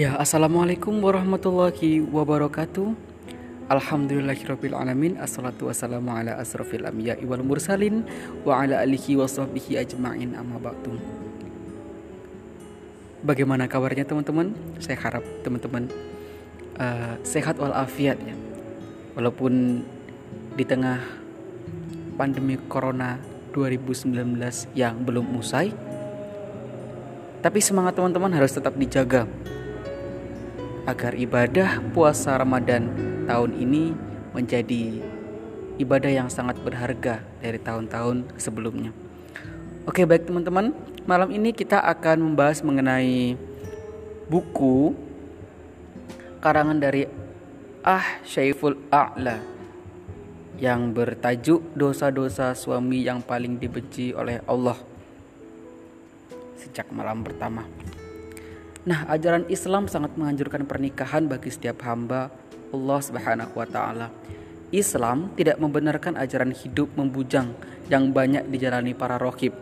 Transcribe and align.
Ya, 0.00 0.16
Assalamualaikum 0.16 0.96
warahmatullahi 1.04 2.00
wabarakatuh. 2.00 2.88
Alhamdulillahirabbil 3.68 4.72
alamin. 4.72 5.20
Assalatu 5.20 5.68
wassalamu 5.68 6.08
ala 6.16 6.40
asrafil 6.40 6.88
anbiya 6.88 7.20
wal 7.28 7.44
mursalin 7.44 8.08
Wa 8.40 8.64
ala 8.64 8.80
alihi 8.80 9.20
wa 9.20 9.28
sahbihi 9.28 9.76
ajma'in. 9.76 10.40
Amma 10.40 10.56
ba'du. 10.56 10.96
Bagaimana 13.20 13.68
kabarnya 13.68 14.08
teman-teman? 14.08 14.56
Saya 14.80 14.96
harap 15.04 15.20
teman-teman 15.44 15.92
uh, 16.80 17.20
sehat 17.20 17.60
walafiat 17.60 18.16
ya. 18.24 18.32
Walaupun 19.20 19.84
di 20.56 20.64
tengah 20.64 20.96
pandemi 22.16 22.56
corona 22.72 23.20
2019 23.52 24.16
yang 24.72 24.96
belum 25.04 25.28
usai 25.36 25.68
Tapi 27.44 27.60
semangat 27.60 28.00
teman-teman 28.00 28.32
harus 28.32 28.56
tetap 28.56 28.72
dijaga 28.80 29.28
agar 30.86 31.16
ibadah 31.16 31.82
puasa 31.92 32.36
Ramadan 32.36 32.88
tahun 33.26 33.56
ini 33.56 33.92
menjadi 34.32 35.00
ibadah 35.80 36.12
yang 36.12 36.28
sangat 36.28 36.60
berharga 36.60 37.24
dari 37.40 37.58
tahun-tahun 37.60 38.36
sebelumnya. 38.36 38.92
Oke, 39.88 40.04
baik 40.04 40.28
teman-teman, 40.28 40.76
malam 41.08 41.32
ini 41.32 41.56
kita 41.56 41.80
akan 41.80 42.32
membahas 42.32 42.60
mengenai 42.60 43.34
buku 44.28 44.92
karangan 46.44 46.78
dari 46.78 47.08
Ah 47.80 48.20
Syaiful 48.28 48.76
A'la 48.92 49.40
yang 50.60 50.92
bertajuk 50.92 51.72
Dosa-dosa 51.72 52.52
suami 52.52 53.00
yang 53.00 53.24
paling 53.24 53.56
dibenci 53.56 54.12
oleh 54.12 54.44
Allah 54.44 54.76
sejak 56.60 56.92
malam 56.92 57.24
pertama. 57.24 57.64
Nah, 58.80 59.04
ajaran 59.12 59.44
Islam 59.52 59.92
sangat 59.92 60.16
menganjurkan 60.16 60.64
pernikahan 60.64 61.28
bagi 61.28 61.52
setiap 61.52 61.84
hamba 61.84 62.32
Allah 62.72 63.00
Subhanahu 63.04 63.52
wa 63.52 63.68
taala. 63.68 64.08
Islam 64.72 65.36
tidak 65.36 65.60
membenarkan 65.60 66.16
ajaran 66.16 66.56
hidup 66.56 66.88
membujang 66.96 67.52
yang 67.92 68.08
banyak 68.08 68.48
dijalani 68.48 68.96
para 68.96 69.20
rohib. 69.20 69.52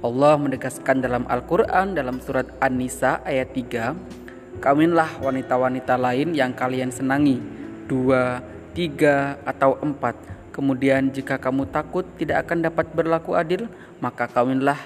Allah 0.00 0.40
menegaskan 0.40 1.04
dalam 1.04 1.28
Al-Quran 1.28 1.92
dalam 1.92 2.24
surat 2.24 2.48
An-Nisa 2.64 3.20
ayat 3.20 3.52
3 3.52 4.64
Kawinlah 4.64 5.20
wanita-wanita 5.20 6.00
lain 6.00 6.32
yang 6.32 6.56
kalian 6.56 6.88
senangi 6.88 7.36
Dua, 7.84 8.40
tiga, 8.72 9.36
atau 9.44 9.76
empat 9.84 10.16
Kemudian 10.56 11.12
jika 11.12 11.36
kamu 11.36 11.68
takut 11.68 12.08
tidak 12.16 12.48
akan 12.48 12.64
dapat 12.64 12.88
berlaku 12.96 13.36
adil 13.36 13.68
Maka 14.00 14.24
kawinlah 14.24 14.80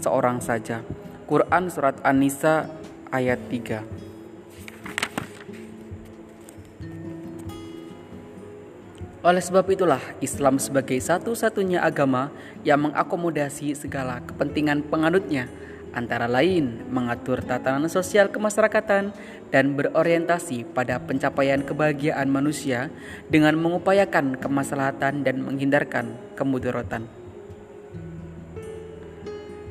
seorang 0.00 0.40
saja 0.40 0.80
Quran 1.26 1.66
Surat 1.66 1.98
An-Nisa 2.06 2.70
ayat 3.10 3.42
3 3.50 3.82
Oleh 9.26 9.42
sebab 9.42 9.66
itulah 9.74 9.98
Islam 10.22 10.62
sebagai 10.62 10.94
satu-satunya 11.02 11.82
agama 11.82 12.30
yang 12.62 12.86
mengakomodasi 12.86 13.74
segala 13.74 14.22
kepentingan 14.22 14.86
penganutnya 14.86 15.50
antara 15.98 16.30
lain 16.30 16.86
mengatur 16.94 17.42
tatanan 17.42 17.90
sosial 17.90 18.30
kemasyarakatan 18.30 19.10
dan 19.50 19.64
berorientasi 19.74 20.62
pada 20.70 21.02
pencapaian 21.02 21.58
kebahagiaan 21.66 22.30
manusia 22.30 22.86
dengan 23.26 23.58
mengupayakan 23.58 24.38
kemaslahatan 24.38 25.26
dan 25.26 25.42
menghindarkan 25.42 26.14
kemudaratan. 26.38 27.25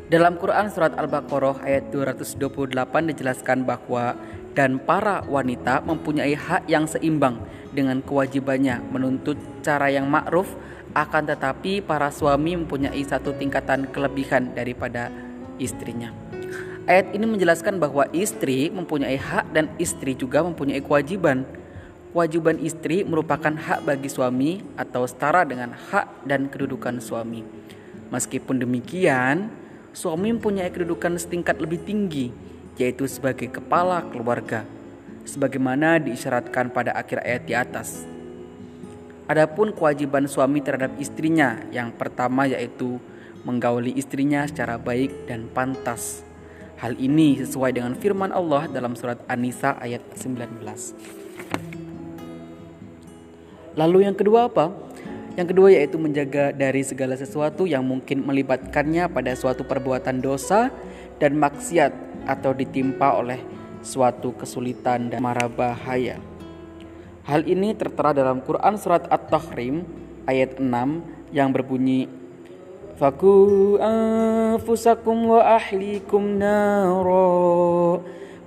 Dalam 0.05 0.37
Quran 0.37 0.69
surat 0.69 0.93
Al-Baqarah 0.93 1.65
ayat 1.65 1.89
228 1.89 2.37
dijelaskan 3.09 3.65
bahwa 3.65 4.13
dan 4.53 4.77
para 4.77 5.25
wanita 5.25 5.81
mempunyai 5.81 6.37
hak 6.37 6.69
yang 6.69 6.85
seimbang 6.85 7.41
dengan 7.73 8.05
kewajibannya 8.05 8.85
menuntut 8.93 9.33
cara 9.65 9.89
yang 9.89 10.05
ma'ruf 10.05 10.45
akan 10.93 11.25
tetapi 11.25 11.81
para 11.81 12.13
suami 12.13 12.53
mempunyai 12.53 13.01
satu 13.01 13.33
tingkatan 13.33 13.89
kelebihan 13.89 14.53
daripada 14.53 15.09
istrinya. 15.57 16.13
Ayat 16.85 17.09
ini 17.17 17.25
menjelaskan 17.25 17.81
bahwa 17.81 18.05
istri 18.13 18.69
mempunyai 18.69 19.17
hak 19.17 19.57
dan 19.57 19.73
istri 19.81 20.13
juga 20.13 20.45
mempunyai 20.45 20.85
kewajiban. 20.85 21.49
Kewajiban 22.13 22.61
istri 22.61 23.01
merupakan 23.01 23.57
hak 23.57 23.81
bagi 23.89 24.13
suami 24.13 24.61
atau 24.77 25.09
setara 25.09 25.49
dengan 25.49 25.73
hak 25.73 26.29
dan 26.29 26.45
kedudukan 26.45 27.01
suami. 27.01 27.41
Meskipun 28.13 28.61
demikian, 28.61 29.64
suami 29.95 30.35
mempunyai 30.35 30.67
kedudukan 30.67 31.15
setingkat 31.15 31.55
lebih 31.63 31.79
tinggi, 31.87 32.27
yaitu 32.75 33.07
sebagai 33.07 33.47
kepala 33.47 34.03
keluarga, 34.11 34.67
sebagaimana 35.23 36.03
diisyaratkan 36.03 36.67
pada 36.75 36.91
akhir 36.91 37.23
ayat 37.23 37.43
di 37.47 37.55
atas. 37.55 38.03
Adapun 39.25 39.71
kewajiban 39.71 40.27
suami 40.27 40.59
terhadap 40.59 40.91
istrinya, 40.99 41.63
yang 41.71 41.95
pertama 41.95 42.43
yaitu 42.43 42.99
menggauli 43.47 43.95
istrinya 43.95 44.43
secara 44.43 44.75
baik 44.75 45.31
dan 45.31 45.47
pantas. 45.49 46.21
Hal 46.75 46.99
ini 46.99 47.39
sesuai 47.39 47.71
dengan 47.79 47.95
firman 47.95 48.35
Allah 48.35 48.67
dalam 48.67 48.99
surat 48.99 49.23
An-Nisa 49.31 49.79
ayat 49.79 50.03
19. 50.19 50.59
Lalu 53.79 53.97
yang 54.03 54.15
kedua 54.19 54.51
apa? 54.51 54.84
Yang 55.35 55.47
kedua 55.51 55.67
yaitu 55.75 55.99
menjaga 55.99 56.55
dari 56.55 56.79
segala 56.79 57.19
sesuatu 57.19 57.67
yang 57.67 57.83
mungkin 57.83 58.23
melibatkannya 58.23 59.11
pada 59.11 59.35
suatu 59.35 59.67
perbuatan 59.67 60.23
dosa 60.23 60.71
dan 61.19 61.35
maksiat 61.35 61.91
atau 62.23 62.55
ditimpa 62.55 63.19
oleh 63.19 63.43
suatu 63.83 64.31
kesulitan 64.31 65.11
dan 65.11 65.19
mara 65.19 65.51
bahaya. 65.51 66.23
Hal 67.27 67.43
ini 67.43 67.75
tertera 67.75 68.15
dalam 68.15 68.39
Quran 68.39 68.79
surat 68.79 69.11
At-Tahrim 69.11 69.83
ayat 70.23 70.55
6 70.55 71.35
yang 71.35 71.51
berbunyi 71.51 72.07
Faku 72.95 73.75
anfusakum 73.81 75.35
wa 75.35 75.43
ahlikum 75.59 76.39
naro 76.39 77.99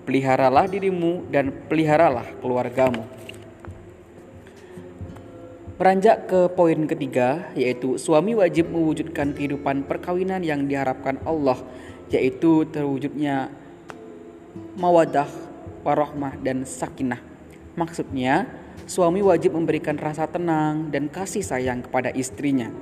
Peliharalah 0.08 0.64
dirimu 0.64 1.28
dan 1.28 1.52
peliharalah 1.68 2.24
keluargamu. 2.40 3.04
Beranjak 5.78 6.26
ke 6.26 6.50
poin 6.58 6.90
ketiga, 6.90 7.54
yaitu 7.54 8.02
suami 8.02 8.34
wajib 8.34 8.66
mewujudkan 8.66 9.30
kehidupan 9.30 9.86
perkawinan 9.86 10.42
yang 10.42 10.66
diharapkan 10.66 11.22
Allah, 11.22 11.54
yaitu 12.10 12.66
terwujudnya 12.66 13.46
mawadah, 14.74 15.30
warohmah, 15.86 16.34
dan 16.42 16.66
sakinah. 16.66 17.22
Maksudnya, 17.78 18.50
suami 18.90 19.22
wajib 19.22 19.54
memberikan 19.54 19.94
rasa 19.94 20.26
tenang 20.26 20.90
dan 20.90 21.06
kasih 21.06 21.46
sayang 21.46 21.86
kepada 21.86 22.10
istrinya. 22.10 22.74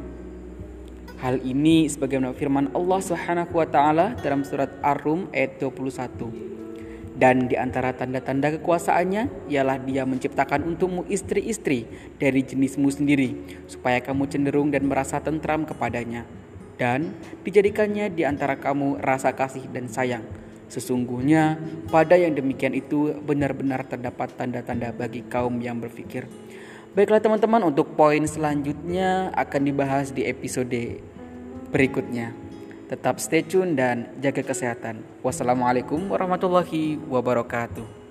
Hal 1.21 1.45
ini 1.45 1.93
sebagaimana 1.93 2.33
firman 2.33 2.73
Allah 2.73 3.01
Subhanahu 3.05 3.61
wa 3.61 3.69
dalam 4.25 4.41
surat 4.41 4.73
Ar-Rum 4.81 5.29
ayat 5.37 5.61
21. 5.61 6.56
Dan 7.17 7.49
di 7.49 7.57
antara 7.57 7.97
tanda-tanda 7.97 8.53
kekuasaannya 8.61 9.49
ialah 9.49 9.81
dia 9.81 10.05
menciptakan 10.05 10.69
untukmu 10.69 11.09
istri-istri 11.09 11.89
dari 12.21 12.45
jenismu 12.45 12.93
sendiri 12.93 13.65
supaya 13.65 14.05
kamu 14.05 14.29
cenderung 14.29 14.69
dan 14.69 14.85
merasa 14.85 15.17
tentram 15.25 15.65
kepadanya. 15.65 16.29
Dan 16.77 17.17
dijadikannya 17.41 18.13
di 18.13 18.29
antara 18.29 18.61
kamu 18.61 19.01
rasa 19.01 19.33
kasih 19.33 19.65
dan 19.73 19.89
sayang. 19.89 20.29
Sesungguhnya 20.69 21.57
pada 21.89 22.21
yang 22.21 22.37
demikian 22.37 22.77
itu 22.77 23.17
benar-benar 23.25 23.89
terdapat 23.89 24.37
tanda-tanda 24.37 24.93
bagi 24.93 25.25
kaum 25.25 25.57
yang 25.65 25.81
berpikir. 25.81 26.29
Baiklah 26.93 27.25
teman-teman 27.25 27.65
untuk 27.65 27.97
poin 27.97 28.21
selanjutnya 28.29 29.33
akan 29.33 29.63
dibahas 29.65 30.13
di 30.13 30.29
episode 30.29 31.01
berikutnya. 31.73 32.46
Tetap 32.87 33.19
stay 33.19 33.43
tune 33.43 33.75
dan 33.75 34.15
jaga 34.23 34.47
kesehatan. 34.47 35.03
Wassalamualaikum 35.27 36.07
warahmatullahi 36.07 37.03
wabarakatuh. 37.11 38.06